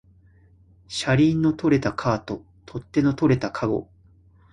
[0.87, 3.87] 車輪の取れたカート、取っ手の取れたかご